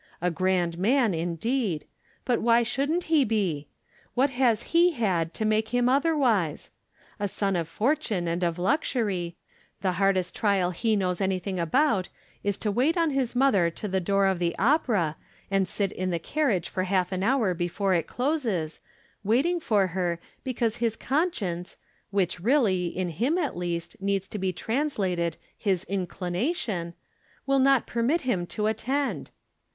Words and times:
A 0.19 0.31
grand 0.31 0.79
man, 0.79 1.13
in 1.13 1.35
deed. 1.35 1.85
But 2.25 2.41
why 2.41 2.63
shouldn't 2.63 3.03
he 3.03 3.23
be? 3.23 3.67
What 4.15 4.31
has 4.31 4.63
he 4.63 4.93
had 4.93 5.31
to 5.35 5.45
make 5.45 5.69
him 5.69 5.87
otherwise? 5.87 6.71
A 7.19 7.27
son 7.27 7.55
of 7.55 7.67
fortune 7.67 8.27
and 8.27 8.43
of 8.43 8.57
luxury, 8.57 9.35
the 9.81 9.91
hardest 9.91 10.35
trial 10.35 10.71
he 10.71 10.95
knows 10.95 11.21
any 11.21 11.37
thing 11.37 11.59
about 11.59 12.09
is 12.43 12.57
to 12.57 12.71
wait 12.71 12.97
on 12.97 13.11
his 13.11 13.35
mother 13.35 13.69
to 13.69 13.87
the 13.87 13.99
door 13.99 14.25
of 14.25 14.39
the 14.39 14.55
opera, 14.57 15.17
and 15.51 15.67
sit 15.67 15.91
in 15.91 16.09
the 16.09 16.17
carriage 16.17 16.67
for 16.67 16.85
half 16.85 17.11
an 17.11 17.21
hour 17.21 17.53
before 17.53 17.93
it 17.93 18.07
closes, 18.07 18.81
waiting 19.23 19.59
for 19.59 19.85
her, 19.85 20.19
because 20.43 20.77
his 20.77 20.95
conscience, 20.95 21.77
which 22.09 22.39
really, 22.39 22.87
in 22.87 23.09
him 23.09 23.37
at 23.37 23.55
least, 23.55 24.01
needs 24.01 24.27
to 24.29 24.39
be 24.39 24.51
translated 24.51 25.37
his 25.55 25.83
inclination, 25.83 26.95
will 27.45 27.59
not 27.59 27.85
permit 27.85 28.21
him 28.21 28.47
to 28.47 28.65
attend. 28.65 29.29